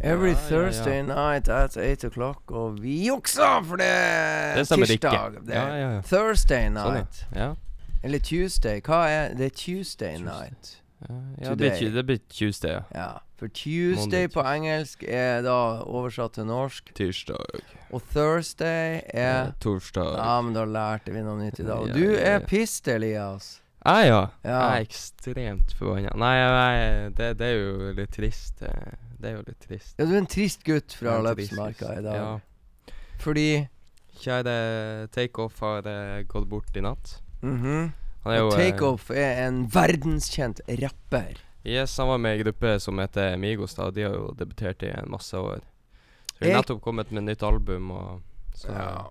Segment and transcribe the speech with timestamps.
[0.00, 0.34] Every.
[0.34, 5.34] Thursday night at 8 o'clock, og vi juksa, for det er Det tirsdag.
[5.46, 6.00] Det er ja, ja.
[6.00, 7.24] Thursday Sånn, night.
[7.36, 7.54] ja.
[8.02, 8.80] Eller Tuesday.
[8.80, 10.24] Hva er Det er Tuesday Tuesday.
[10.24, 10.76] night.
[11.40, 12.82] Ja, det, blir, Tuesday, ja.
[12.94, 13.08] Ja.
[13.38, 17.62] For Tuesday på engelsk er da oversatt til norsk, Tirsdag.
[17.90, 20.16] og Thursday er ja, Torsdag.
[20.18, 21.78] Ja, men da lærte vi noe nytt i dag.
[21.78, 23.60] Og du er pissed, Elias.
[23.80, 24.20] Jeg, ja.
[24.44, 24.56] Ja.
[24.60, 26.10] Jeg er ekstremt forbanna.
[26.20, 28.62] Nei, nei det, det er jo litt trist.
[28.62, 29.94] eh, Det er jo litt trist.
[29.98, 32.16] Ja, du er en trist gutt fra Løpsmarka i dag.
[32.16, 32.94] Ja.
[33.20, 33.46] Fordi
[34.20, 37.20] Kjære Takeoff har eh, gått bort i natt.
[37.42, 37.92] mhm.
[38.22, 41.38] Han er jo eh, Takeoff er en verdenskjent rapper.
[41.64, 43.86] Yes, han var med i en gruppe som heter Migos, da.
[43.90, 45.60] De har jo debutert i en masse år.
[46.34, 48.20] Så de har nettopp kommet med nytt album, og
[48.56, 49.08] så Ja.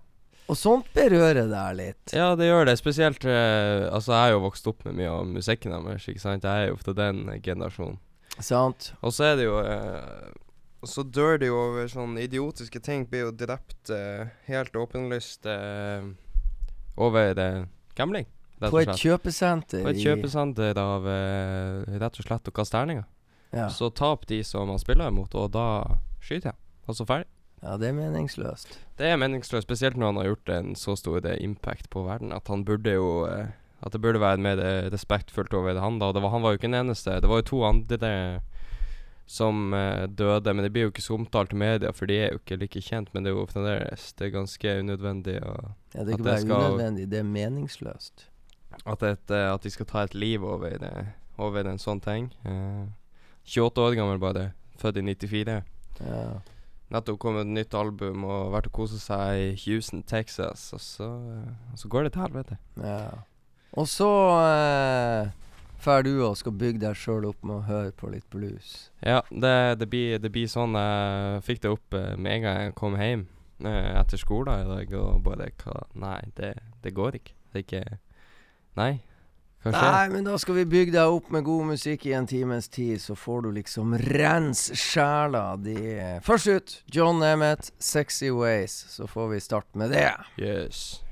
[0.50, 2.14] Og sånt berører deg litt.
[2.16, 2.76] Ja, det gjør det.
[2.80, 6.46] Spesielt eh, Altså, jeg har jo vokst opp med mye av musikken deres, ikke sant.
[6.46, 8.00] Jeg er jo fra den generasjonen.
[8.42, 8.90] Sant?
[9.04, 10.34] Og så er det jo eh,
[10.80, 13.06] Og så dør det jo over sånne idiotiske ting.
[13.10, 16.10] Blir jo drept eh, helt åpenlyst eh,
[16.98, 17.62] over eh,
[17.98, 18.26] gambling,
[18.60, 23.06] På et kjøpesenter På et kjøpesenter av rett og slett å kaste terninger.
[23.54, 23.68] Ja.
[23.72, 25.66] Så taper de som man spiller imot, og da
[26.22, 26.58] skyter jeg.
[26.90, 27.30] Og så ferdig.
[27.62, 28.78] Ja, det er meningsløst.
[28.98, 32.32] Det er meningsløst, spesielt når han har gjort en så stor impact på verden.
[32.32, 33.46] At han burde jo eh,
[33.82, 36.10] At det burde være mer eh, respektfullt over han da.
[36.12, 37.20] Var, han var jo ikke den eneste.
[37.20, 38.40] Det var jo to andre
[39.30, 42.32] som eh, døde, men det blir jo ikke så omtalt i media, for de er
[42.34, 43.12] jo ikke like kjent.
[43.14, 46.64] Men det er jo fremdeles Det er ganske unødvendig Ja, det er ikke bare skal-
[46.66, 48.26] unødvendig, det er meningsløst.
[48.86, 51.06] at, et, eh, at de skal ta et liv over, det,
[51.38, 52.32] over en sånn ting.
[52.44, 52.86] Eh,
[53.46, 54.52] 28 år gammel bare.
[54.78, 55.62] Født i 94.
[56.00, 56.40] Ja.
[56.90, 61.10] Nettopp kommet et nytt album og vært og kosa seg i Houston, Texas, og så,
[61.36, 62.58] eh, så går det til helvete.
[62.82, 63.10] ja.
[63.78, 64.08] Og så
[64.50, 65.30] eh,
[65.84, 68.90] drar du og skal bygge deg sjøl opp med å høre på litt blues.
[69.06, 72.58] Ja, det, det, blir, det blir sånn Jeg fikk det opp eh, med en gang
[72.64, 73.26] jeg kom hjem
[73.64, 77.36] eh, etter skolen i dag, og bare hva Nei, det, det går ikke.
[77.50, 78.00] Det er ikke
[78.78, 78.92] Nei.
[79.60, 79.92] Hva skjer?
[79.92, 82.96] Nei, men da skal vi bygge deg opp med god musikk i en times tid,
[83.02, 85.76] så får du liksom rens sjela di.
[86.24, 88.88] Først ut, John Emmett, 'Sexy Ways'.
[88.88, 90.14] Så får vi starte med det.
[90.40, 91.02] Yes.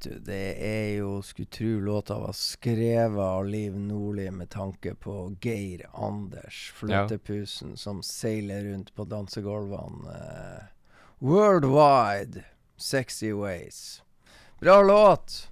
[0.00, 0.18] Du.
[0.24, 5.86] Det er jo Skulle tru låta var skrevet av Liv Nordli med tanke på Geir
[5.94, 10.64] Anders, flyttepusen som seiler rundt på dansegulvene uh,
[11.18, 12.44] worldwide.
[12.78, 14.00] 'Sexy Ways'.
[14.60, 15.50] Bra låt.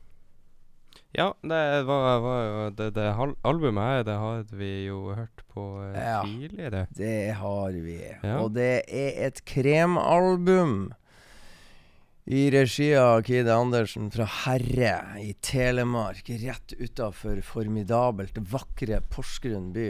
[1.12, 3.08] Ja, det var, var Det, det
[3.42, 6.22] albumet her, det hadde vi jo hørt på eh, Ja.
[6.24, 6.86] tidligere.
[6.90, 7.98] Det har vi.
[8.22, 8.38] Ja.
[8.40, 10.92] Og det er et kremalbum
[12.28, 19.88] i regi av Kide Andersen fra Herre i Telemark, rett utafor formidabelt vakre Porsgrunn by.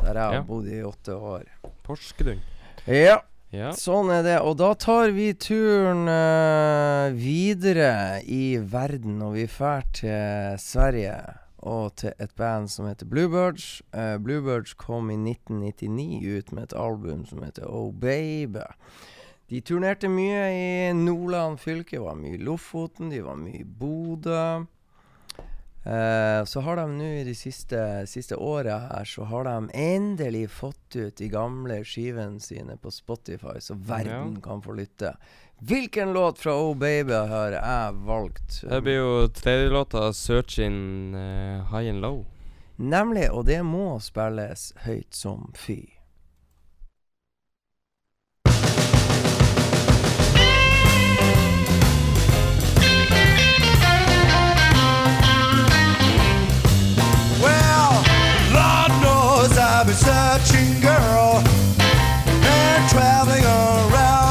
[0.00, 0.42] Der jeg har Ja.
[0.42, 1.44] bodd i åtte år.
[1.84, 2.40] Porsgrunn.
[2.86, 3.20] Ja,
[3.52, 3.70] Ja.
[3.72, 4.40] sånn er det.
[4.40, 11.38] Og da tar vi turen uh, videre i verden, og vi drar til Sverige.
[11.62, 13.82] Og til et band som heter Bluebirds.
[13.92, 18.60] Uh, Bluebirds kom i 1999 ut med et album som heter Oh Baby.
[19.48, 24.64] De turnerte mye i Nordland fylke, var mye i Lofoten, de var mye i Bodø.
[25.86, 27.78] Eh, så har de nå i de siste,
[28.10, 33.60] siste året her, så har de endelig fått ut de gamle skivene sine på Spotify,
[33.62, 34.40] så verden Ja.
[34.42, 35.14] kan få lytte.
[35.62, 38.64] Hvilken låt fra Oh Baby har jeg valgt?
[38.68, 42.24] Det blir jo tredje låta 'Searching uh, High and Low'.
[42.76, 45.95] Nemlig, og det må spilles høyt som fy.
[60.38, 61.42] touching girl.
[62.42, 64.25] They're traveling around.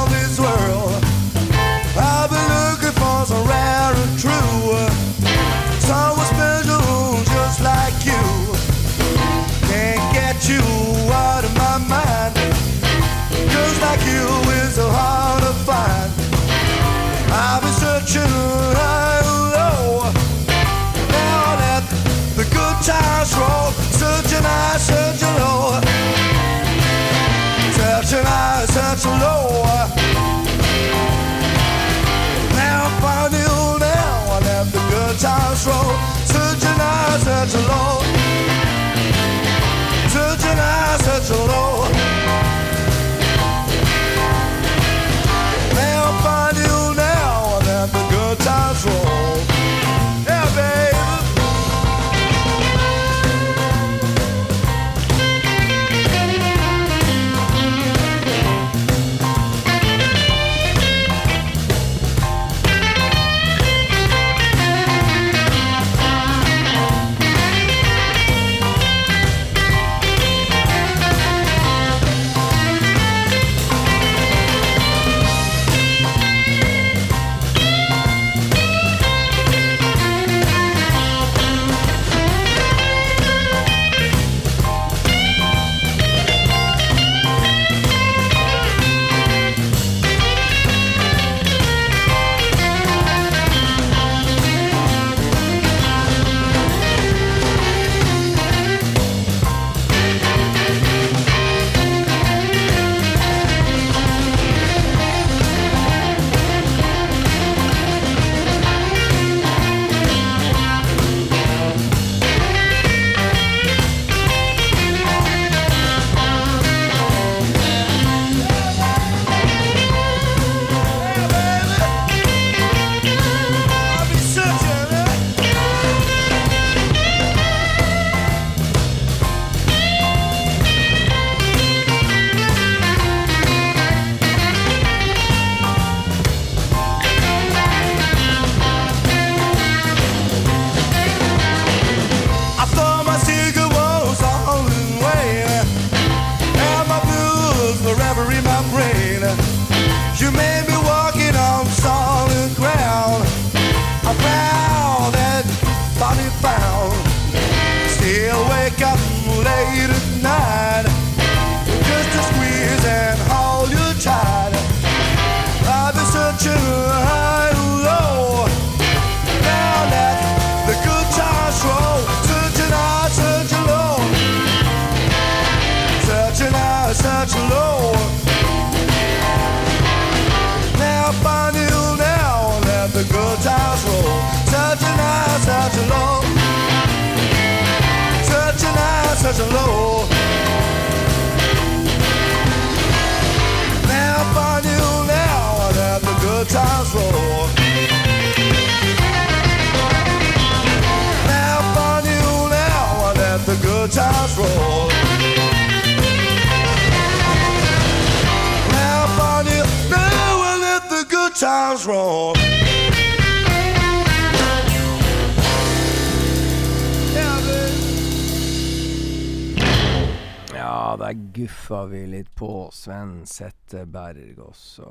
[223.76, 224.88] Setteberg, og så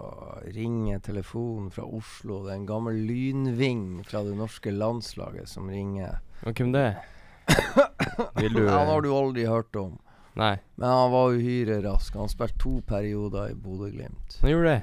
[0.52, 2.42] ringer telefonen fra Oslo.
[2.44, 6.20] Det er en gammel lynving fra det norske landslaget som ringer.
[6.44, 6.98] Og hvem det er?
[8.36, 9.96] Han har du aldri hørt om.
[10.34, 12.16] Nei, Men han var uhyre rask.
[12.18, 14.40] Han spilte to perioder i Bodø-Glimt.
[14.40, 14.80] han gjorde det.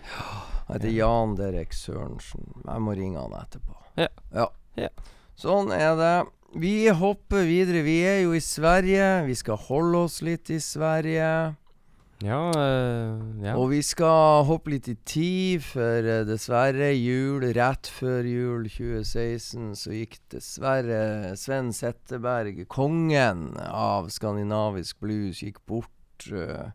[0.67, 2.53] Han heter Jan Derek Sørensen.
[2.63, 3.75] Jeg må ringe han etterpå.
[3.99, 4.07] Ja.
[4.31, 4.47] ja.
[4.79, 4.87] Ja.
[5.35, 6.13] Sånn er det.
[6.55, 7.83] Vi hopper videre.
[7.83, 9.25] Vi er jo i Sverige.
[9.27, 11.27] Vi skal holde oss litt i Sverige.
[12.21, 13.55] Ja, eh, ja.
[13.57, 19.71] Og vi skal hoppe litt i tid, for uh, dessverre, jul rett før jul 2016,
[19.79, 26.29] så gikk dessverre Sven Setteberg, kongen av skandinavisk blues, gikk bort.
[26.29, 26.69] Uh,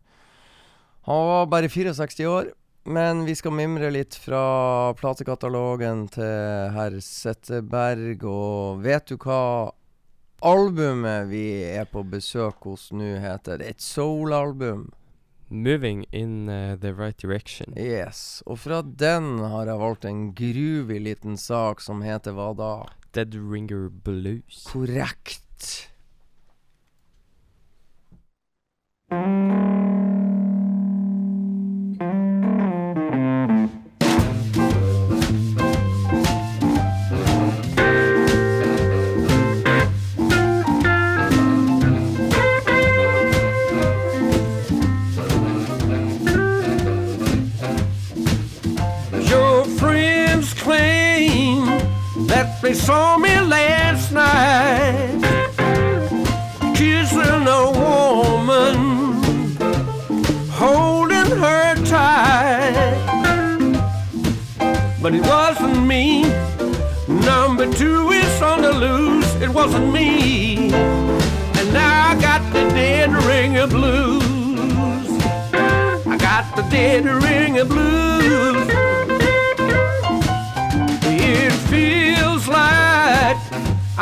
[1.07, 2.51] Han var bare 64 år,
[2.91, 9.71] men vi skal mimre litt fra platekatalogen til herr Setteberg, og vet du hva
[10.43, 13.63] albumet vi er på besøk hos nå heter?
[13.63, 14.89] Er et soul-album.
[15.49, 17.73] Moving in uh, the right direction.
[17.77, 22.71] Yes, og fra den har jeg valgt en gruvig liten sak som heter hva da?
[23.15, 24.65] Dead Ringer Blues.
[24.67, 25.87] Korrekt.
[29.09, 30.06] Your
[52.61, 55.21] they saw me last night
[56.75, 58.77] kissing a woman,
[60.51, 62.97] holding her tight.
[65.01, 66.23] But it wasn't me.
[67.07, 69.33] Number two is on the loose.
[69.35, 70.71] It wasn't me.
[70.73, 75.09] And now I got the dead ring of blues.
[76.05, 78.06] I got the dead ring of blues.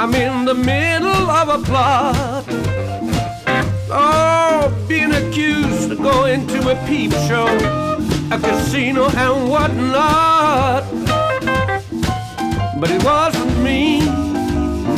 [0.05, 2.45] I'm in the middle of a plot.
[3.89, 7.47] Oh, being accused of going to a peep show,
[8.29, 10.83] a casino, and whatnot.
[12.79, 14.01] But it wasn't me.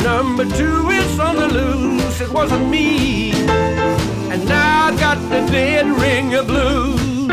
[0.04, 2.20] Number two is on the loose.
[2.20, 3.30] It wasn't me.
[4.30, 7.30] And now I got the dead ring of blues.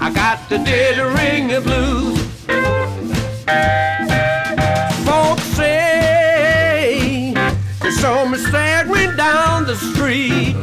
[0.00, 2.20] I got the dead ring of blues.
[9.70, 10.56] The street.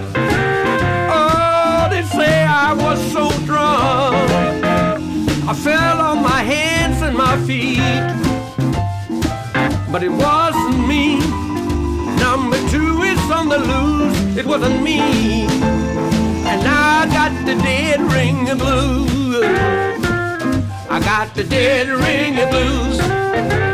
[1.10, 4.30] Oh, they say I was so drunk.
[5.48, 7.80] I fell on my hands and my feet.
[9.94, 11.20] But it wasn't me.
[12.20, 14.36] Number two is on the loose.
[14.36, 15.00] It wasn't me.
[16.52, 19.46] And I got the dead ring of blues.
[20.90, 23.67] I got the dead ring of blues.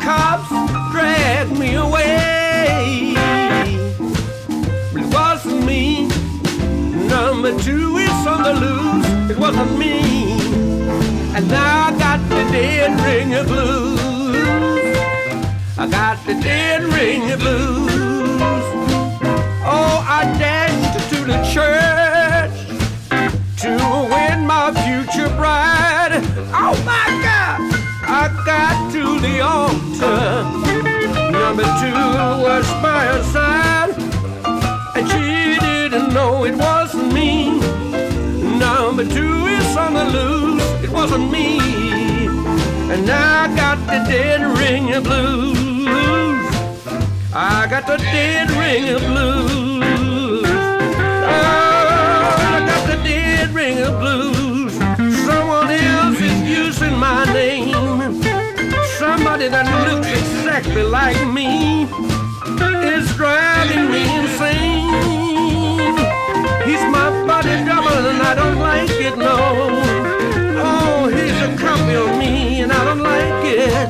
[0.00, 0.48] Cops
[0.92, 3.14] dragged me away.
[4.92, 6.08] But it wasn't me.
[7.08, 9.30] Number two is on the loose.
[9.30, 10.00] It wasn't me.
[11.36, 14.96] And now I got the dead ring of blues.
[15.78, 17.90] I got the dead ring of blues.
[19.64, 22.05] Oh, I dashed to the church
[31.56, 31.94] Number two
[32.44, 33.94] was by her side,
[34.94, 37.48] and she didn't know it wasn't me.
[38.58, 41.58] Number two is on the loose, it wasn't me.
[42.92, 45.56] And I got the dead ring of blues.
[47.32, 50.44] I got the dead ring of blues.
[51.24, 51.46] Oh,
[52.52, 54.74] I got the dead ring of blues.
[55.24, 58.22] Someone else is using my name.
[58.98, 64.88] Somebody that looks exactly like me is driving me insane.
[66.64, 69.36] He's my body double and I don't like it, no.
[70.64, 73.88] Oh, he's a copy of me and I don't like it.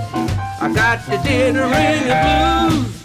[0.61, 3.05] I got the dead ring blues.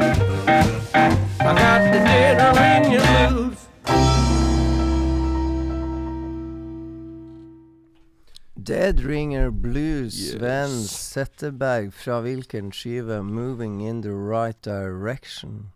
[1.40, 2.71] I got the dead ring.
[8.64, 10.32] Dead Ringer Blues, Yes.
[10.32, 13.22] Sven Setteberg fra hvilken skive?
[13.24, 15.72] 'Moving in the Right Direction'.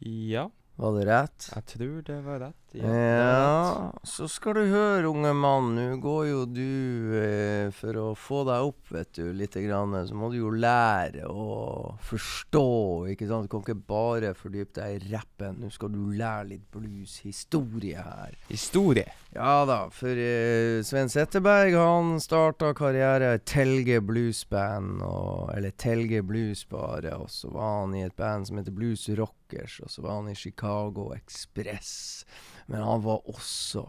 [0.00, 1.50] Ja, Var det rett?
[1.54, 2.54] jeg tror det var rett.
[2.72, 5.72] Ja, så skal du høre, unge mann.
[5.74, 10.14] Nå går jo du eh, For å få deg opp, vet du, litt, grann, så
[10.14, 12.68] må du jo lære å forstå,
[13.10, 13.48] ikke sant?
[13.48, 15.58] Du kan ikke bare fordype deg i rappen.
[15.64, 18.38] Nå skal du lære litt blueshistorie her.
[18.52, 19.08] Historie.
[19.34, 26.22] Ja da, for eh, Sven Setteberg han starta karriere i Telge Bluesband, og, eller Telge
[26.26, 30.06] Blues bare, og så var han i et band som heter Blues Rockers, og så
[30.06, 32.22] var han i Chicago Express.
[32.70, 33.88] Men han var også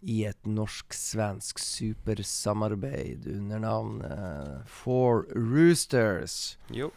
[0.00, 6.56] i et norsk-svensk supersamarbeid under navnet Four Roosters.
[6.72, 6.90] Jo.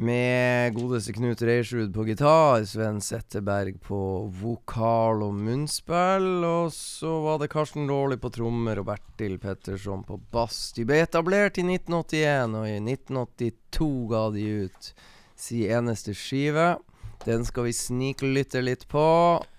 [0.00, 4.00] Med godeste Knut Reirsrud på gitar, Sven Setteberg på
[4.40, 10.16] vokal og munnspill, og så var det Karsten Dårlig på trommer og Bertil Petterson på
[10.32, 10.70] bass.
[10.78, 14.92] De ble etablert i 1981, og i 1982 ga de ut
[15.40, 16.78] sin eneste skive.
[17.24, 19.06] Den skal vi sniklytte litt på.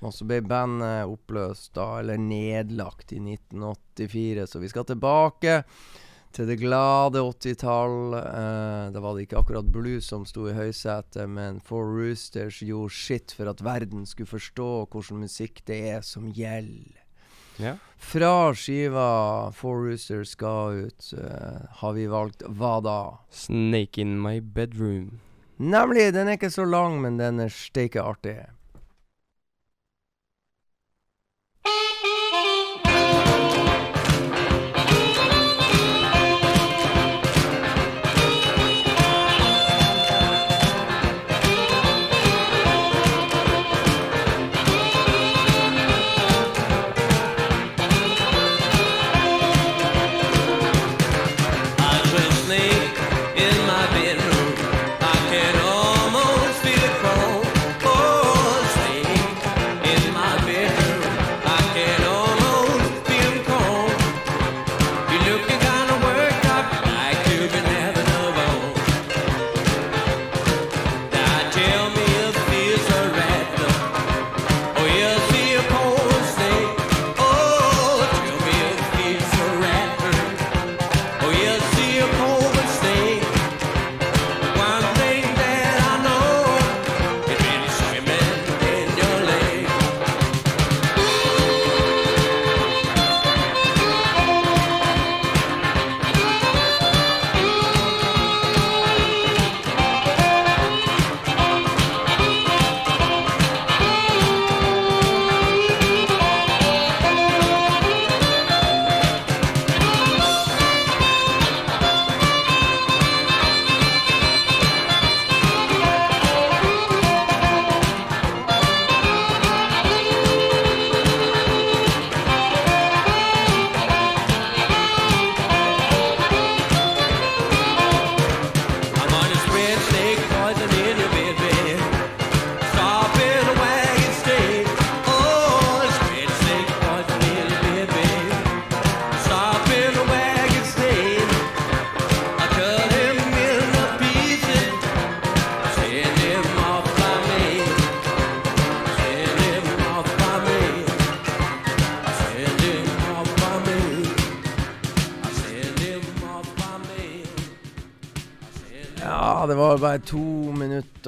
[0.01, 5.61] Og så ble bandet oppløst, da, eller nedlagt, i 1984, så vi skal tilbake
[6.33, 8.15] til det glade 80-tall.
[8.17, 12.95] Eh, da var det ikke akkurat blues som sto i høysetet, men Four Roosters gjorde
[12.95, 16.97] sitt for at verden skulle forstå hvordan musikk det er som gjelder.
[17.61, 17.75] Ja.
[18.01, 23.01] Fra skiva Four Roosters skal ut, eh, har vi valgt hva da?
[23.29, 25.19] Snake in my bedroom.
[25.61, 28.39] Nemlig, den er ikke så lang, men den er steike artig.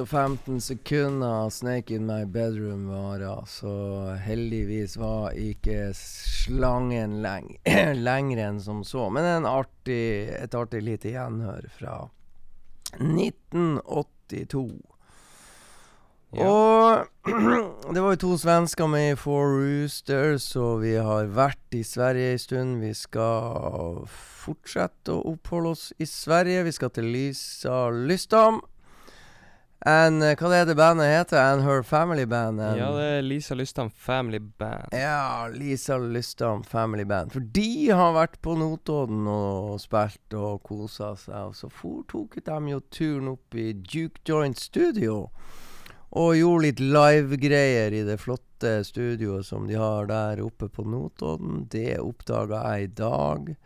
[0.04, 7.54] Og 15 sekunder Snake in my bedroom varer, så heldigvis var ikke slangen leng
[8.08, 9.08] lengre enn som så.
[9.14, 11.94] Men en artig, et artig lite gjenhør fra
[13.00, 14.66] 1982.
[16.34, 16.50] Ja.
[16.50, 17.32] Og
[17.94, 22.34] det var jo to svensker med i Four Roosters, og vi har vært i Sverige
[22.34, 22.76] en stund.
[22.84, 26.68] Vi skal fortsette å oppholde oss i Sverige.
[26.68, 28.60] Vi skal til Lysa Lystam.
[29.86, 31.36] And, eh, hva er det bandet heter?
[31.36, 32.58] And Her Family Band?
[32.58, 34.88] and- Ja, det er Lisa Lystam Family Band.
[34.92, 37.32] ja, Lisa Lystam Family Band.
[37.32, 41.34] For de har vært på Notodden og spilt og kosa seg.
[41.34, 41.68] Og så
[42.08, 45.28] tok de jo turen opp i Duke Joint Studio.
[46.16, 51.68] Og gjorde litt livegreier i det flotte studioet som de har der oppe på Notodden.
[51.68, 53.56] Det oppdaga jeg i dag.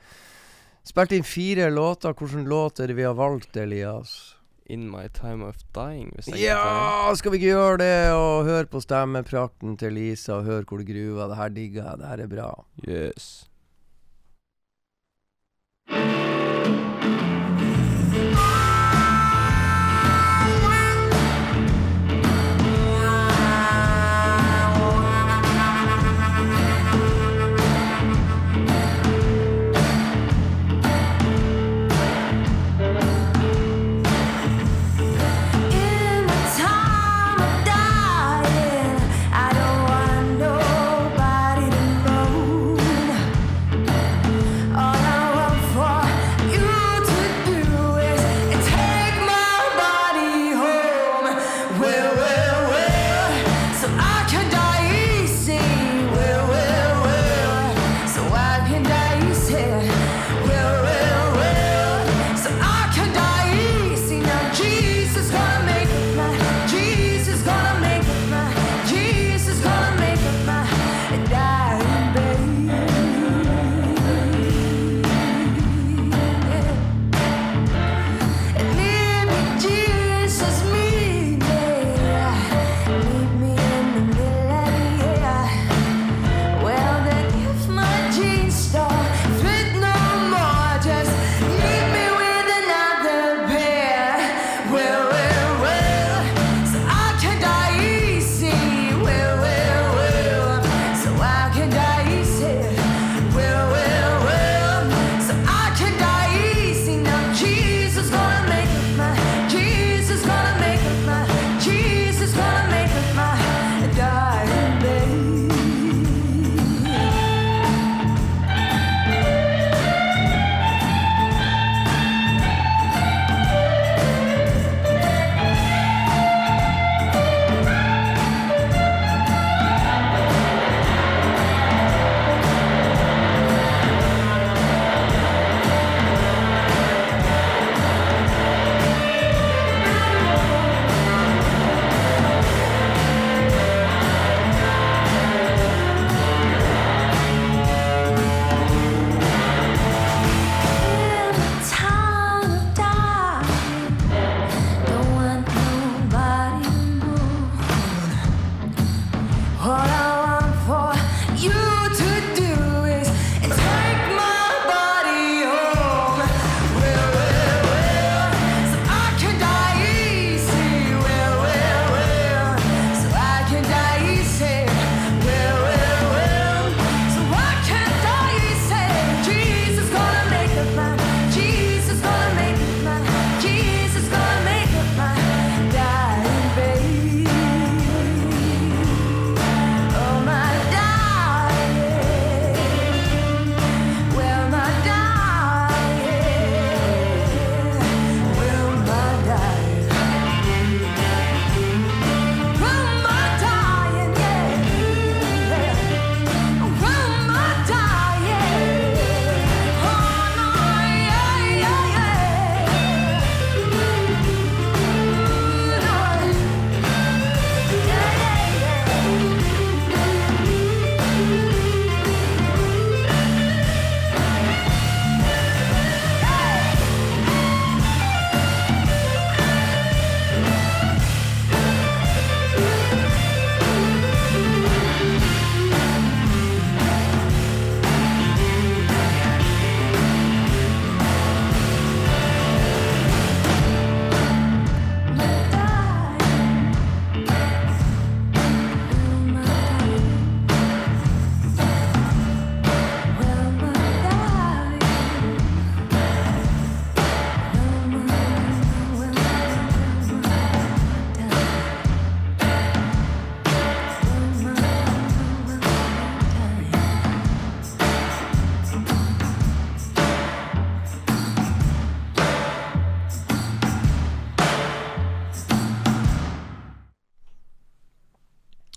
[0.85, 2.13] Spilte inn fire låter.
[2.13, 4.35] Hvilken låt er det vi har valgt, Elias?
[4.69, 6.13] In My Time of Dying.
[6.37, 10.83] Ja, skal vi ikke gjøre det og høre på stemmeprakten til Lisa og høre hvor
[10.83, 11.31] det gruver?
[11.31, 11.99] Det her digger jeg.
[12.03, 12.51] Det her er bra.
[12.85, 13.49] Yes.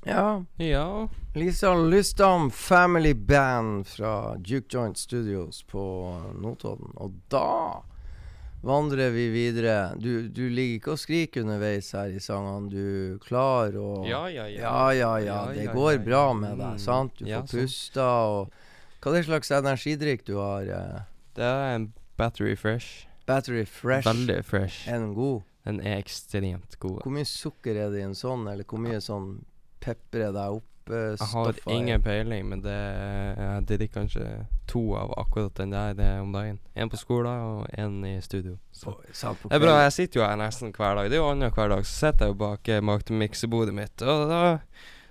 [0.05, 0.43] Ja.
[0.57, 1.07] Ja.
[1.35, 5.83] Lisa Lystam Family Band fra Duke Joint Studios på
[6.41, 6.91] Notodden.
[6.95, 7.83] Og da
[8.61, 9.93] vandrer vi videre.
[9.97, 12.69] Du, du ligger ikke og skriker underveis her i sangene.
[12.69, 14.61] Du klarer å Ja, ja, ja.
[14.65, 15.39] Ja, ja, ja.
[15.53, 16.79] Det går bra med deg, Mm.
[16.81, 17.15] sant?
[17.17, 18.51] Du får pusta og
[19.01, 20.61] Hva er det slags energidrikk du har?
[20.61, 20.99] eh?
[21.33, 21.87] Det er en
[22.17, 23.07] Battery Fresh.
[23.25, 24.05] Battery Fresh.
[24.05, 24.87] Veldig fresh.
[24.89, 25.41] Er den god?
[25.65, 26.99] Den er ekstremt god.
[27.01, 29.43] Hvor mye sukker er det i en sånn, eller hvor mye sånn
[29.81, 34.27] pepper deg opp eh, Jeg har ingen peiling, men det jeg drikker kanskje
[34.71, 36.59] to av akkurat den der det om dagen.
[36.75, 38.57] En på skolen og en i studio.
[38.71, 38.95] Så.
[39.03, 41.11] Det er bra, jeg sitter jo her nesten hver dag.
[41.11, 41.85] Det er jo annenhver dag.
[41.85, 44.41] Så sitter jeg jo bak eh, til mitt, og da,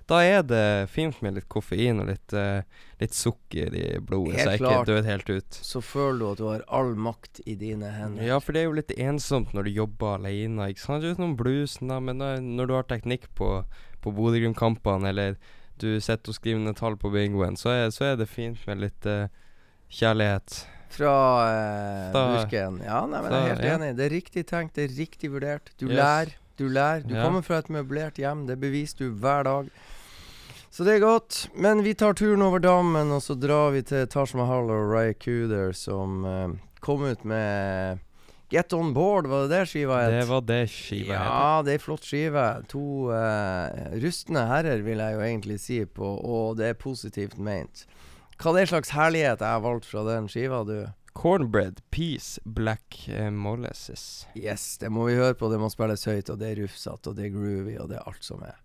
[0.09, 2.63] da er det fint med litt koffein og litt, uh,
[2.99, 4.89] litt sukker i blodet, Helt så jeg ikke klart.
[4.89, 5.59] dør helt ut.
[5.71, 8.25] Så føler du at du har all makt i dine hender.
[8.27, 11.07] Ja, for det er jo litt ensomt når du jobber alene, ikke sant?
[11.07, 12.19] Utenom blusen, da, men
[12.57, 13.53] når du har teknikk på,
[14.01, 15.35] på Bodø-Glimt-kampene, eller
[15.81, 18.83] du sitter og skriver ned tall på bingoen, så er, så er det fint med
[18.83, 19.27] litt uh,
[19.89, 20.59] kjærlighet.
[20.91, 21.13] Fra
[21.47, 22.81] uh, Da- Bursken.
[22.85, 23.77] Ja, nei, men jeg er helt ja.
[23.79, 23.91] enig.
[23.97, 25.71] Det er riktig tenkt, det er riktig vurdert.
[25.79, 25.95] Du Yes.
[25.97, 27.07] lærer, du lærer.
[27.07, 27.23] Du Ja.
[27.25, 29.69] kommer fra et møblert hjem, det beviser du hver dag.
[30.71, 31.49] Så det er godt.
[31.55, 35.13] Men vi tar turen over dammen, og så drar vi til Taj Mahal og Ray
[35.19, 37.99] Cooder, som uh, kom ut med
[38.51, 40.11] Get On Board, var det det skiva het?
[40.11, 41.27] Det var det skiva het.
[41.31, 42.45] Ja, det er flott skive.
[42.73, 47.85] To uh, rustne herrer, vil jeg jo egentlig si, på, og det er positivt ment.
[48.41, 50.81] Hva det er slags herlighet jeg har valgt fra den skiva, du?
[51.15, 54.25] Cornbread, peas, black eh, molasses.
[54.35, 55.47] Yes, det må vi høre på.
[55.51, 58.11] Det må spilles høyt, og det er rufsete, og det er groovy, og det er
[58.11, 58.59] alt som er.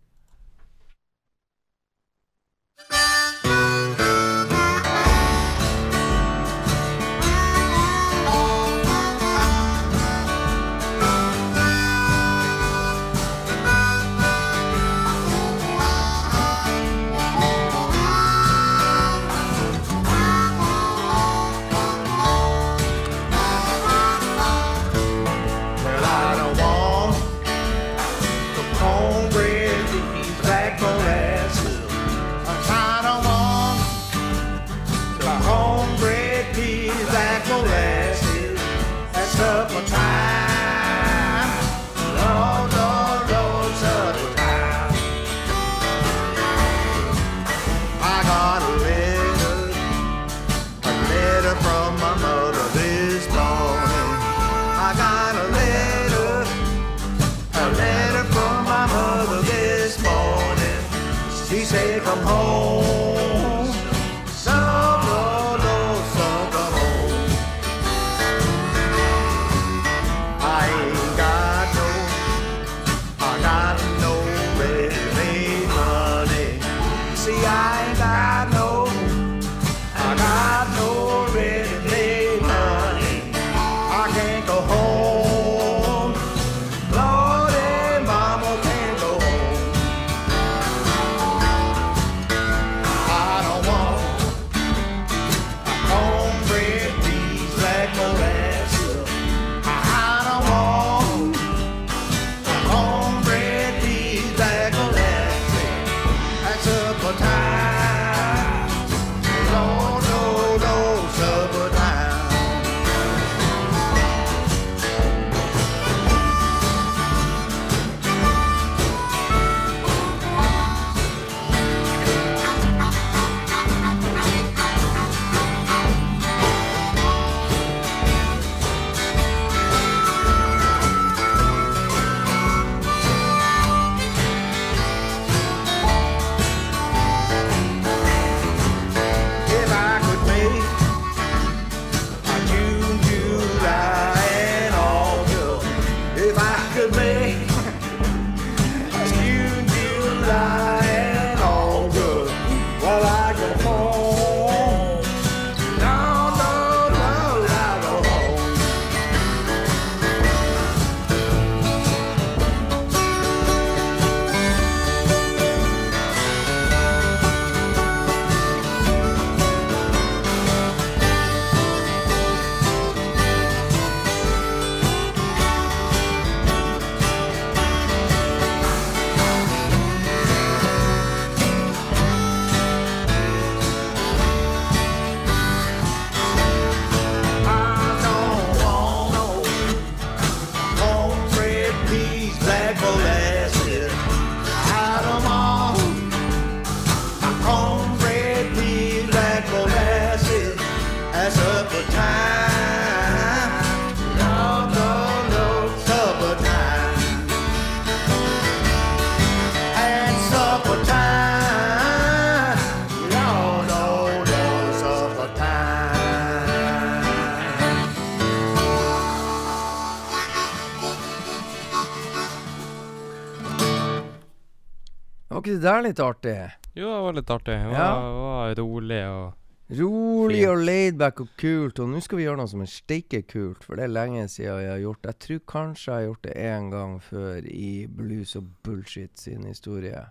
[225.46, 226.36] Ikke det der litt artig?
[226.76, 227.56] Jo, det var litt artig.
[227.56, 227.90] Det var, Ja.
[228.20, 230.48] var rolig og Rolig Fint.
[230.52, 231.80] og laidback og kult.
[231.82, 234.60] Og nå skal vi gjøre noe som er steike kult, for det er lenge siden
[234.62, 235.14] jeg har gjort det.
[235.14, 239.42] Jeg tror kanskje jeg har gjort det én gang før i Blues og Bullshit sin
[239.48, 240.04] historie.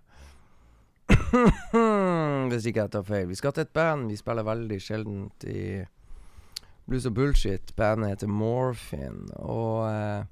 [2.51, 3.27] Hvis ikke jeg tar feil.
[3.29, 5.85] Vi skal til et band vi spiller veldig sjeldent i
[6.87, 7.71] Blues og Bullshit.
[7.77, 9.29] Bandet heter Morphin.
[9.39, 10.23] Og eh,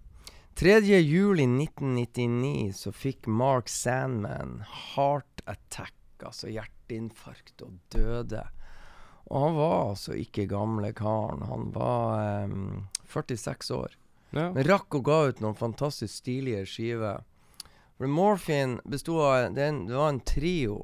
[0.55, 0.79] 3.
[0.99, 8.43] juli 1999 så fikk Mark Sandman heart attack, altså hjerteinfarkt, og døde.
[9.31, 11.41] Og han var altså ikke gamle karen.
[11.49, 13.97] Han var um, 46 år.
[14.29, 14.51] Ja.
[14.53, 17.25] Men rakk å ga ut noen fantastisk stilige skiver.
[17.97, 20.83] For Morphin bestod av det, det var en trio.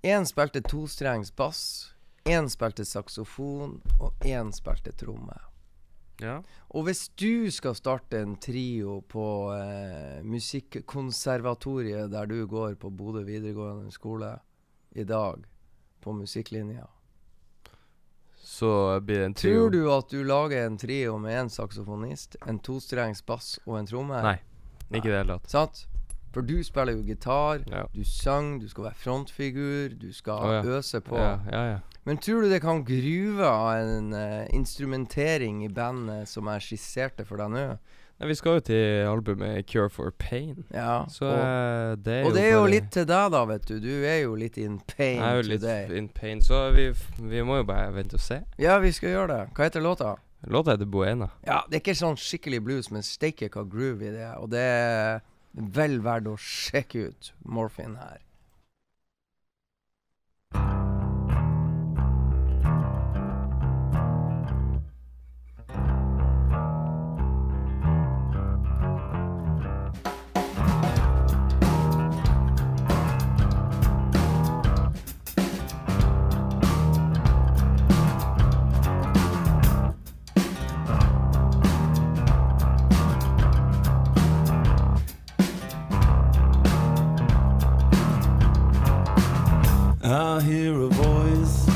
[0.00, 1.92] Én spilte tostrengs bass,
[2.24, 5.36] én spilte saksofon, og én spilte tromme.
[6.22, 6.36] Ja.
[6.76, 9.24] Og hvis du skal starte en trio på
[9.56, 14.36] eh, musikkonservatoriet der du går på Bodø videregående skole
[14.92, 15.44] i dag,
[16.00, 16.86] på musikklinja
[18.40, 19.54] Så blir det en trio.
[19.54, 23.90] Tror du at du lager en trio med en saksofonist, en tostrengs bass og en
[23.90, 24.22] tromme?
[24.24, 24.38] Nei,
[24.90, 25.50] ikke i det hele tatt.
[25.52, 25.86] Sant?
[26.34, 27.86] For du spiller jo gitar, Ja.
[27.94, 30.78] du sang, du skal være frontfigur, du skal oh, ja.
[30.78, 31.16] øse på.
[31.18, 31.78] Ja, ja, ja.
[32.04, 37.26] Men tror du det kan gruve av en uh, instrumentering i bandet som jeg skisserte
[37.28, 37.64] for deg nå?
[38.20, 40.64] Nei, vi skal jo til albumet Cure for Pain.
[40.74, 41.06] Ja.
[41.08, 43.78] Så og, eh, det er og det er jo litt til deg, da, vet du.
[43.80, 45.22] Du er jo litt in pain today.
[45.22, 45.96] Jeg er jo litt today.
[45.96, 48.42] in pain, så vi, vi må jo bare vente og se.
[48.60, 49.40] Ja, vi skal gjøre det.
[49.56, 50.18] Hva heter låta?
[50.52, 51.30] Låta heter Buena.
[51.48, 54.36] Ja, det er ikke sånn skikkelig blues, men steike hva groove i det er.
[54.36, 58.20] Og det er vel verdt å sjekke ut Morphin her.
[90.40, 91.66] I hear a voice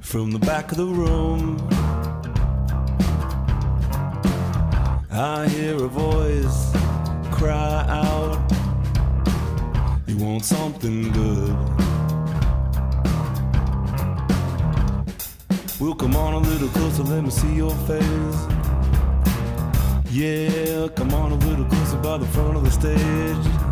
[0.00, 1.56] from the back of the room.
[5.10, 6.72] I hear a voice
[7.30, 8.42] cry out,
[10.06, 11.56] You want something good?
[15.80, 18.40] Well, come on a little closer, let me see your face.
[20.10, 23.62] Yeah, come on a little closer by the front of the stage.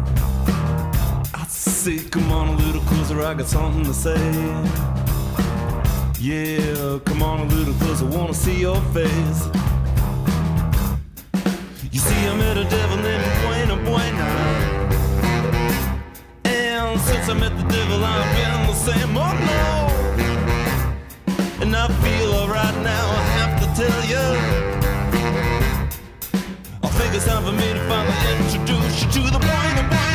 [1.80, 4.20] Say, come on a little closer, I got something to say.
[6.20, 9.48] Yeah, come on a little closer, wanna see your face.
[11.90, 14.28] You see, I met a devil named Buena Buena.
[16.44, 19.88] And since I met the devil, I've been the same, oh no.
[21.62, 24.26] And I feel alright now, I have to tell you.
[26.82, 30.09] I think it's time for me to finally introduce you to the Buena Buena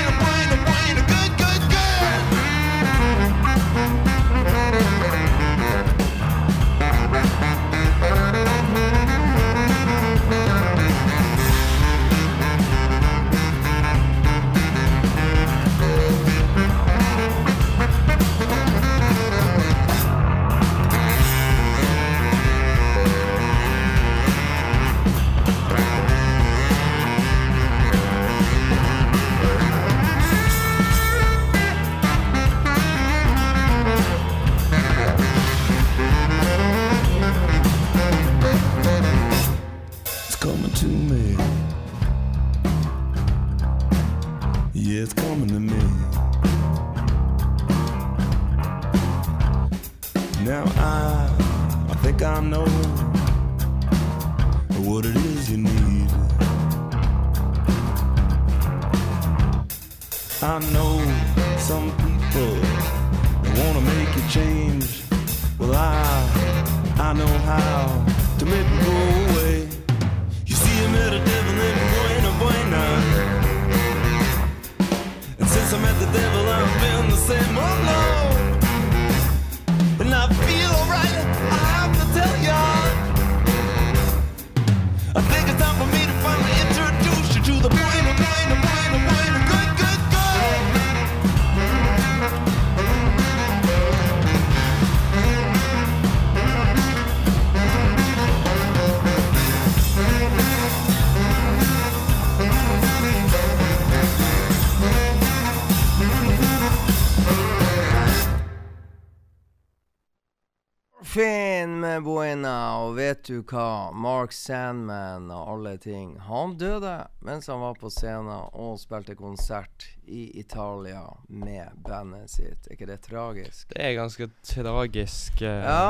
[113.25, 113.91] vet du hva?
[113.91, 116.15] Mark Sandman og alle ting.
[116.27, 122.67] Han døde mens han var på scenen og spilte konsert i Italia med bandet sitt.
[122.67, 123.71] Er ikke det tragisk?
[123.73, 125.41] Det er ganske tragisk.
[125.41, 125.65] Uh...
[125.65, 125.89] Ja.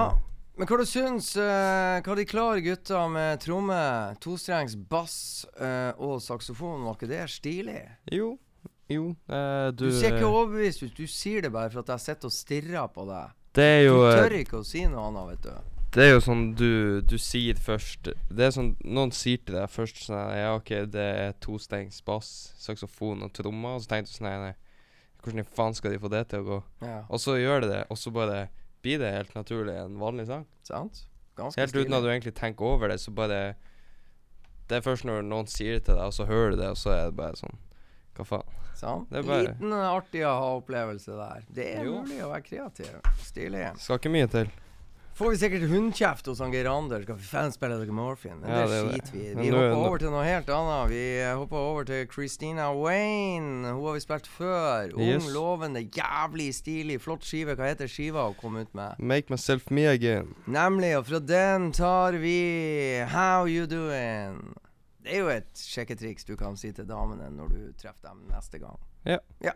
[0.55, 3.81] Men hva du syns Uh, Hva de klare gutta med tromme,
[4.23, 7.81] tostrengs bass uh, og saksofon, var ikke det stilig?
[8.15, 8.37] Jo.
[8.87, 9.11] Jo.
[9.27, 12.31] Uh, du Du, ser ikke overbevist ut, du sier det bare for at jeg sitter
[12.31, 13.39] og stirrer på deg.
[13.55, 15.74] Det er jo Du tør ikke å si noe annet, vet du.
[15.95, 19.69] Det er jo sånn du, du sier først Det er sånn Noen sier til deg
[19.71, 23.77] først sånn Ja, OK, det er tostengs bass, saksofon og trommer.
[23.77, 24.55] Og så tenker du sånn Nei, nei.
[25.23, 26.57] Hvordan i faen skal de få det til å gå?
[26.85, 28.41] Ja, Og så gjør de det, og så bare
[28.85, 30.43] blir det helt naturlig en vanlig sang.
[30.67, 31.05] sant?
[31.39, 33.55] Ganske Helt uten at du egentlig tenker over det, så bare
[34.69, 36.77] Det er først når noen sier det til deg, og så hører du det, og
[36.77, 37.55] så er det bare sånn
[38.19, 38.53] Hva faen?
[38.75, 39.07] Sant?
[39.09, 41.43] Det er bare- Liten artig å ha opplevelse der.
[41.49, 42.01] Det er Jo.
[42.03, 42.95] mulig å være kreativ.
[43.23, 43.69] Stilig.
[43.79, 44.49] Skal ikke mye til.
[45.15, 47.05] Får vi sikkert hundkjeft hos han Geir Anders.
[47.05, 48.35] Skal vi faen spille dere Morphin?
[48.41, 50.89] Men Ja, det det er skiter vi Vi hopper over til noe helt annet.
[50.91, 51.03] Vi
[51.39, 53.71] hopper over til Christina Wayne.
[53.71, 54.91] Hun har vi spilt før.
[54.93, 55.29] Ung, Yes.
[55.31, 57.55] lovende, jævlig stilig, flott skive.
[57.55, 58.99] Hva heter skiva hun kom ut med?
[58.99, 60.35] Make myself me again.
[60.47, 62.35] Nemlig, og fra den tar vi
[63.07, 64.53] How You Doing.
[65.05, 68.59] Det er jo et sjekketriks du kan si til damene når du treffer dem neste
[68.59, 68.75] gang.
[69.05, 69.17] Ja.
[69.39, 69.51] ja.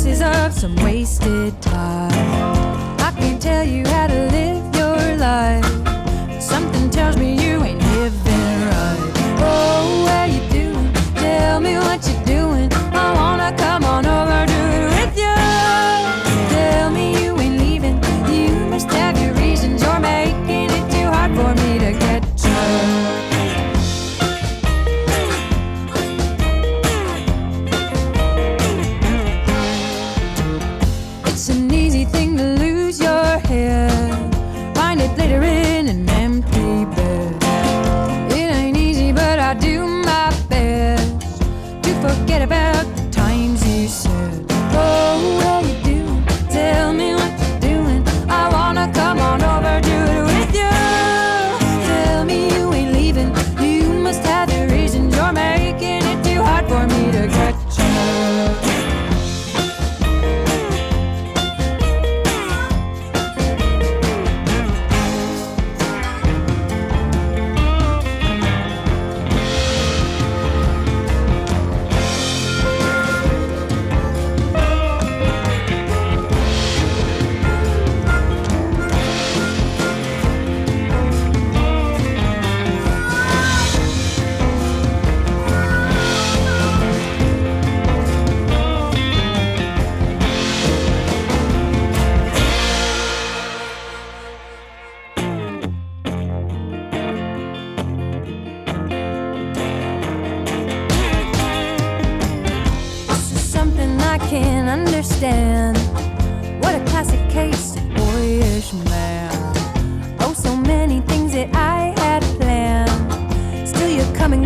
[0.00, 2.10] Consequences of some wasted time.
[3.00, 4.39] I can't tell you how to live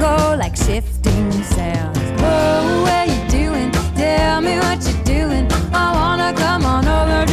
[0.05, 1.99] go like shifting sands.
[2.21, 3.71] Oh, where you doing?
[3.97, 5.45] Tell me what you're doing.
[5.73, 7.24] I wanna come on over,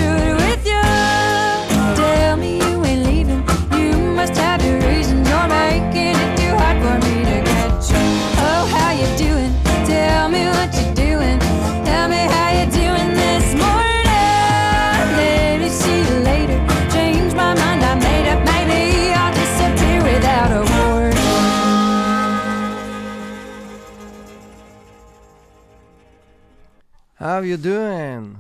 [27.42, 28.38] How you doing?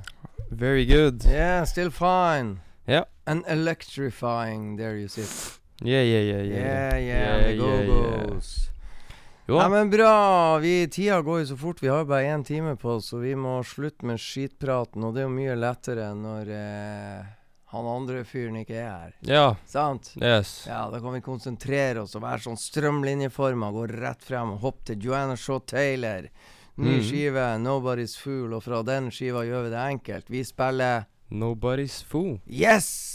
[0.51, 1.25] Very good.
[1.25, 2.59] Yeah, still fine.
[2.85, 3.05] Yeah.
[3.25, 5.57] And electrifying, there you sit.
[5.81, 6.41] Yeah, yeah, yeah.
[6.41, 8.69] Yeah, yeah, yeah, yeah, go-go's.
[9.47, 10.57] Jo Ja, men bra.
[10.57, 11.81] Vi, tida går jo så fort.
[11.83, 15.03] Vi har bare én time på oss, så vi må slutte med skitpraten.
[15.03, 17.25] Og det er jo mye lettere når eh,
[17.73, 19.19] han andre fyren ikke er her.
[19.25, 19.45] Ja.
[19.65, 20.13] Sant?
[20.21, 20.67] Yes.
[20.69, 23.73] Ja, da kan vi konsentrere oss og være sånn strømlinjeforma.
[23.73, 26.29] Gå rett frem og hoppe til Joanna Shaw Taylor.
[26.81, 27.03] Ny Mhm.
[27.03, 30.29] skive, 'Nobody's Fool', og fra den skiva gjør vi det enkelt.
[30.29, 32.39] Vi spiller Nobody's fool.
[32.49, 33.10] Yes!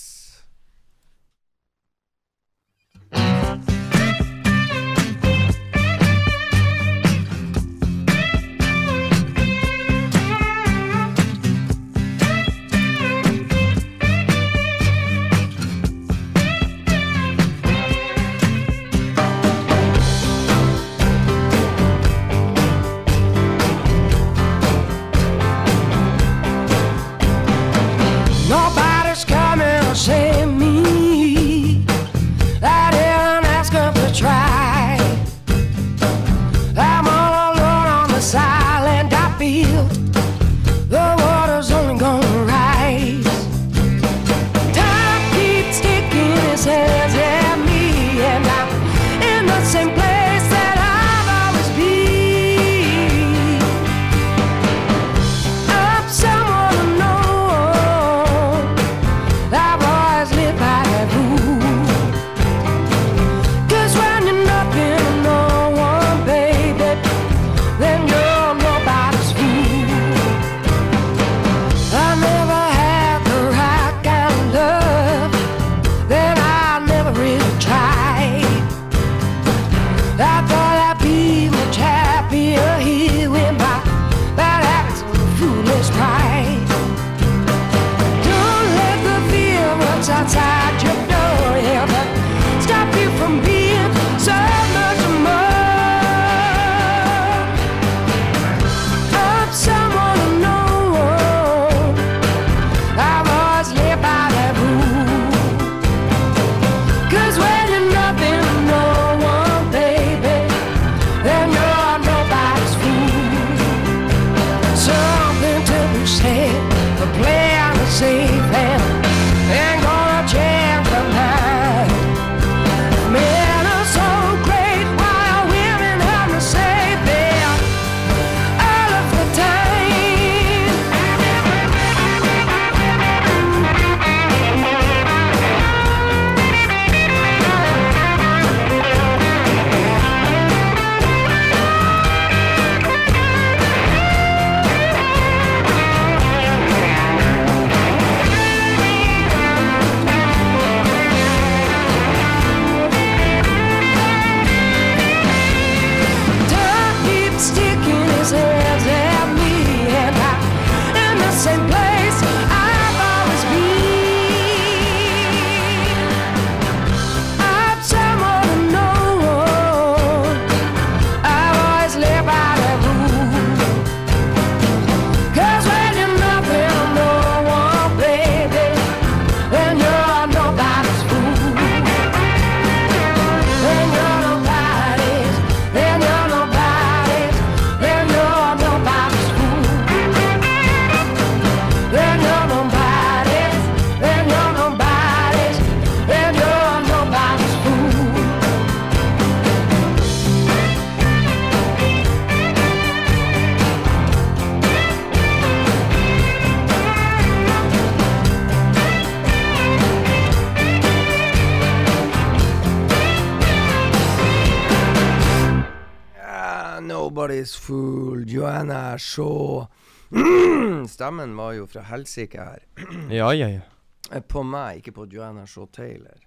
[220.96, 222.62] Stemmen var jo fra helsike her.
[223.12, 223.64] Ja, ja, ja.
[224.12, 226.22] Eh, På meg, ikke på Joanna Shaw Taylor.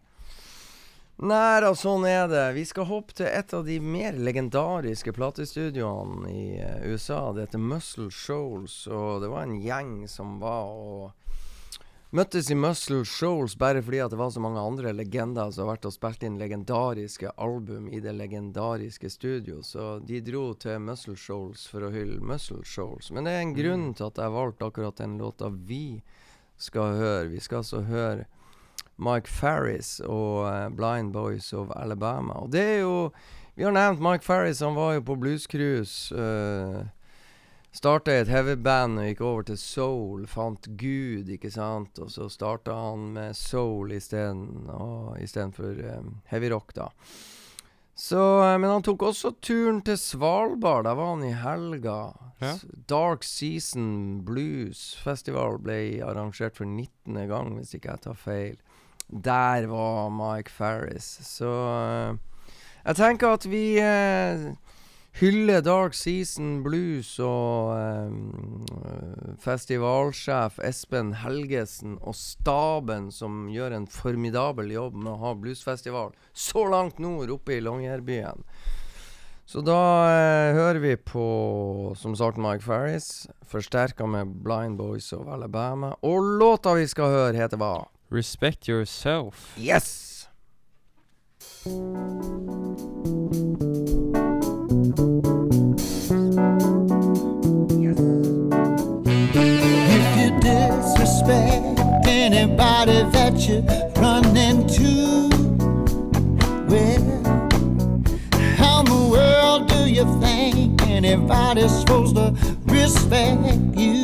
[1.19, 2.43] Nei da, sånn er det.
[2.55, 7.33] Vi skal hoppe til et av de mer legendariske platestudioene i eh, USA.
[7.35, 11.18] Det heter Muscle Shoals, og det var en gjeng som var og
[12.09, 15.75] Møttes i Muscle Shoals bare fordi at det var så mange andre legender som har
[15.75, 19.59] vært og spilt inn legendariske album i det legendariske studio.
[19.61, 23.11] Så de dro til Muscle Shoals for å hylle Muscle Shoals.
[23.13, 26.01] Men det er en grunn til at jeg valgte akkurat den låta vi
[26.57, 27.29] skal høre.
[27.29, 28.25] Vi skal altså høre
[28.97, 32.41] Mike Farris og eh, Blind Boys of Alabama.
[32.41, 33.11] Og det er jo
[33.53, 36.15] Vi har nevnt Mike Farris, han var jo på Blues Cruise.
[36.15, 36.87] Uh,
[37.71, 40.23] Starta i et heavyband og gikk over til soul.
[40.27, 41.99] Fant Gud, ikke sant.
[42.01, 46.89] Og så starta han med soul istedenfor um, heavyrock, da.
[47.99, 50.87] Så, eh, men han tok også turen til Svalbard.
[50.87, 51.99] Der var han i helga.
[52.39, 52.53] Ja.
[52.87, 57.19] Dark Season Blues Festival ble arrangert for 19.
[57.27, 58.57] gang, hvis ikke jeg tar feil.
[59.09, 61.11] Der var Mike Farris.
[61.27, 62.15] Så uh,
[62.85, 64.47] jeg tenker at vi eh,
[65.17, 68.65] hyller Dark Season Blues og um,
[69.41, 76.67] festivalsjef Espen Helgesen og staben som gjør en formidabel jobb med å ha bluesfestival så
[76.69, 78.45] langt nord oppe i Longyearbyen.
[79.49, 79.79] Så da
[80.13, 81.23] eh, hører vi på,
[81.97, 85.95] som sagt, Mike Farris, forsterka med Blind Boys of Alabama.
[86.05, 87.87] Og låta vi skal høre, heter hva?
[88.13, 89.57] Respect yourself.
[89.57, 90.29] Yes!
[102.59, 103.61] Anybody that you
[104.01, 105.29] run into,
[106.67, 107.05] well,
[108.57, 111.07] how in the world do you think anybody?
[111.09, 112.35] anybody's supposed to
[112.65, 113.39] respect
[113.77, 114.03] you.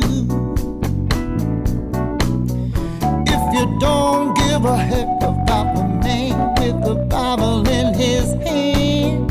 [3.26, 9.30] If you don't give a heck about the man with the Bible in his hand,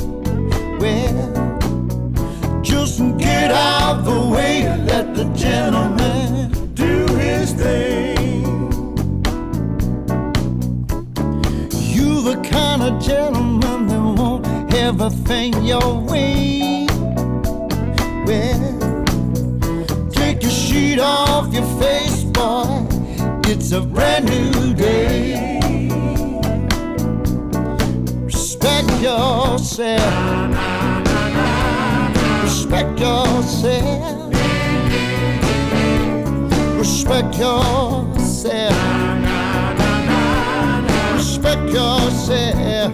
[0.80, 6.05] well, just get out of the way, let the gentleman
[12.86, 16.86] of gentleman that won't everything your way.
[18.26, 19.04] Well,
[20.12, 22.86] take your sheet off your face, boy.
[23.46, 25.60] It's a brand new day.
[28.24, 30.14] Respect yourself.
[32.44, 34.34] Respect yourself.
[36.78, 38.95] Respect yourself.
[41.56, 42.94] Respect yourself.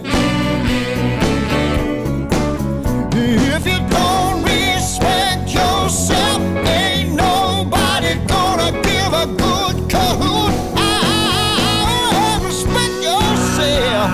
[3.13, 9.75] If you don't respect yourself, ain't nobody gonna give a good.
[10.77, 14.11] Ah, respect yourself.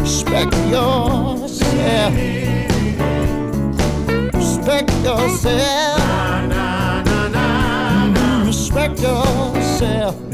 [0.00, 2.02] Respect yourself.
[8.46, 10.33] Respect yourself.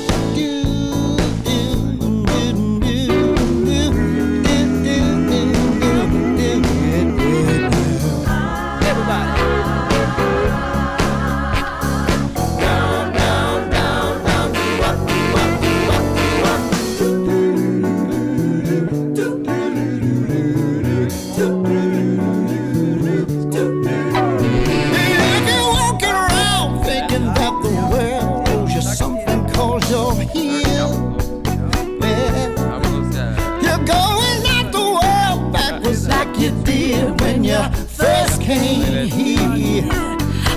[36.41, 39.87] you did when you first came here.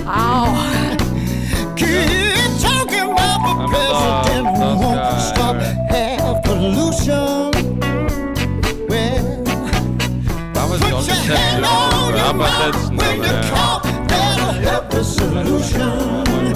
[0.07, 0.49] Oh,
[1.75, 5.55] keep talking about the president who won't jeg stop
[5.93, 7.51] air pollution.
[8.89, 9.43] Well,
[10.55, 13.83] faktisk aldri hand on your mouth when you cough.
[14.07, 16.54] That'll help the solution.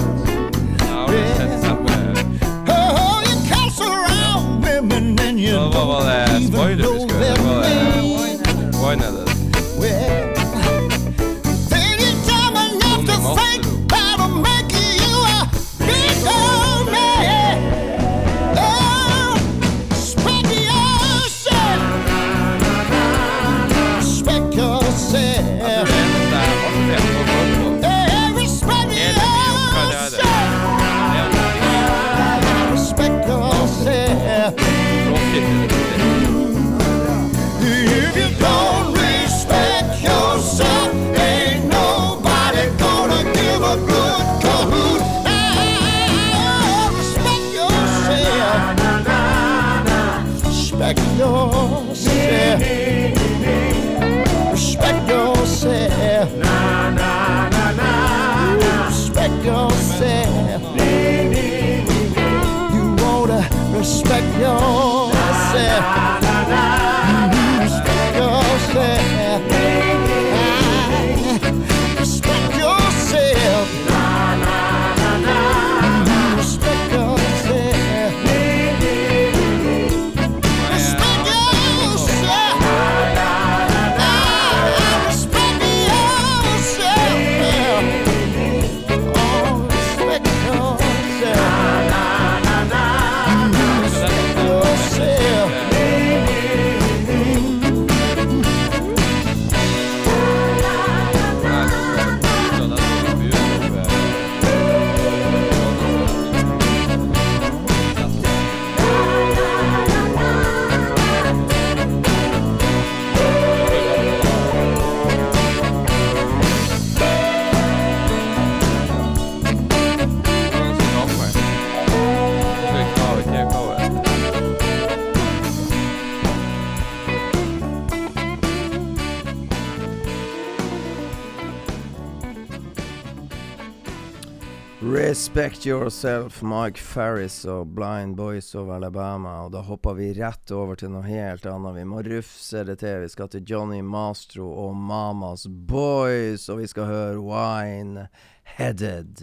[135.60, 139.44] Respect Yourself, Mike Farris og Blind Boys of Alabama.
[139.44, 141.74] Og da hopper vi rett over til noe helt annet.
[141.76, 143.02] Vi må rufse det til.
[143.02, 148.08] Vi skal til Johnny Mastro og Mamas Boys, og vi skal høre Wine
[148.56, 149.20] Headed.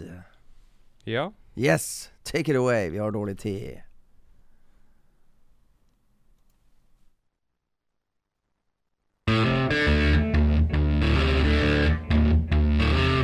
[1.06, 1.30] Ja.
[1.58, 2.90] Yes, take it away.
[2.90, 3.82] Vi har dårlig tid.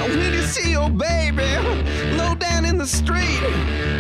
[0.03, 1.15] When you see your baby
[2.85, 3.41] the street,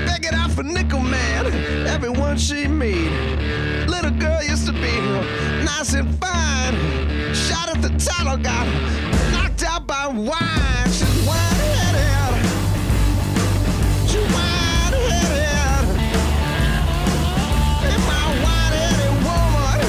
[0.05, 1.47] begging out for nickel man,
[1.87, 3.09] everyone she meet.
[3.89, 5.01] Little girl used to be
[5.65, 6.75] nice and fine.
[7.35, 8.67] Shot at the title, got
[9.33, 10.91] knocked out by wine.
[10.93, 12.45] She's wide-headed.
[14.07, 15.89] She's wide-headed.
[17.89, 19.81] And my wide-headed woman,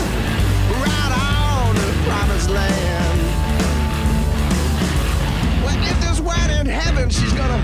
[0.86, 3.20] right on the promised land.
[5.66, 7.60] Well, if there's wine in heaven, she's gonna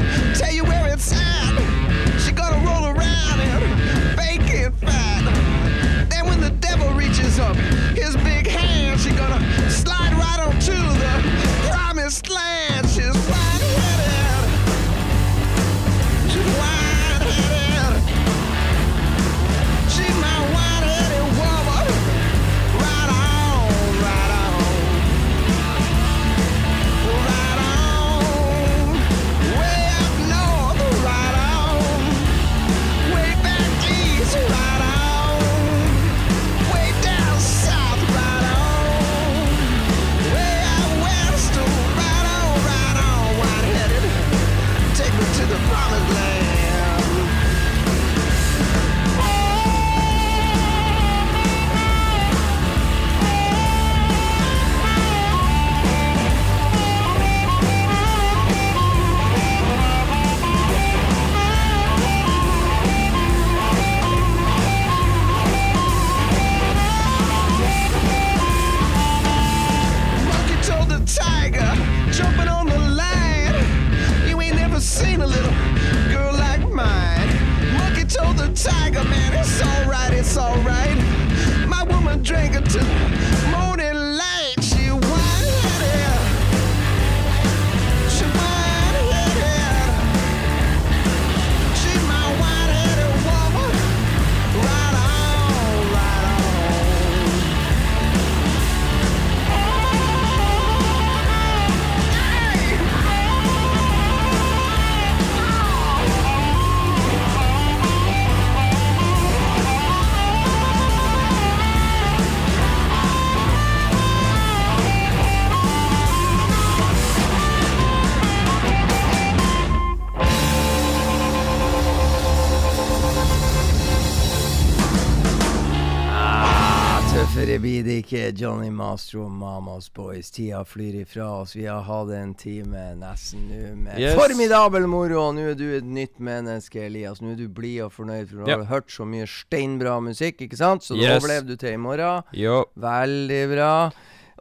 [128.38, 130.30] Johnny Mastro og Mamas Boys.
[130.32, 131.54] Tida flyr ifra oss.
[131.56, 134.16] Vi har hatt en time nesten nå med Yes.
[134.16, 135.32] formidabel moro.
[135.34, 137.22] Nå er du et nytt menneske, Elias.
[137.22, 138.58] Nå er du blid og fornøyd, for du Ja.
[138.58, 140.82] har hørt så mye steinbra musikk, ikke sant?
[140.84, 141.24] Så da Yes.
[141.24, 142.24] overlever du til i morgen.
[142.34, 142.66] Jo.
[142.78, 143.92] Veldig bra.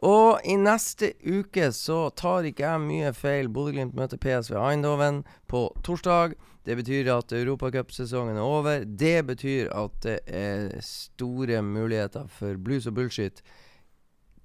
[0.03, 3.47] Og i neste uke så tar ikke jeg mye feil.
[3.47, 6.33] Bodø-Glimt møter PSV Eindhoven på torsdag.
[6.65, 8.83] Det betyr at europacupsesongen er over.
[8.85, 13.41] Det betyr at det er store muligheter for blues og bullshit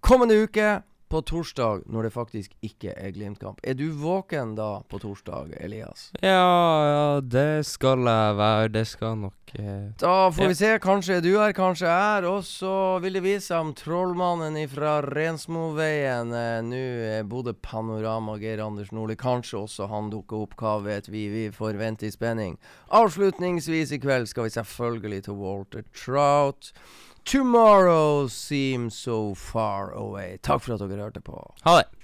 [0.06, 3.60] kommende uke på torsdag, når det faktisk ikke er Glimt-kamp.
[3.62, 6.08] Er du våken da på torsdag, Elias?
[6.18, 6.32] Ja,
[6.90, 8.72] ja, det skal jeg være.
[8.74, 10.48] Det skal nok eh, Da får Ja.
[10.50, 10.72] vi se.
[10.82, 12.26] Kanskje er du her, kanskje jeg er.
[12.26, 12.72] Og så
[13.04, 16.82] vil det vise seg om trollmannen fra Rensmoveien eh, Nå
[17.20, 19.14] er Bodø Panorama Geir Anders Nordli.
[19.14, 20.58] Kanskje også han dukker opp.
[20.58, 21.28] Hva vet vi?
[21.30, 22.58] Vi får vente i spenning.
[22.90, 26.72] Avslutningsvis i kveld skal vi selvfølgelig til Walter Trout.
[27.26, 30.38] Tomorrow seems so far away.
[30.42, 31.40] Takk for at dere hørte på.
[31.64, 31.95] Ha det.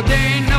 [0.00, 0.49] ordained